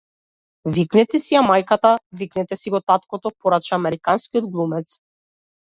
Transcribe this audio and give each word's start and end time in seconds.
Викнете 0.77 1.19
си 1.25 1.35
ја 1.35 1.43
мајката, 1.49 1.91
викнете 2.23 2.59
си 2.63 2.73
го 2.77 2.81
таткото, 2.93 3.33
порача 3.45 3.79
американскиот 3.81 4.49
глумец. 4.57 4.99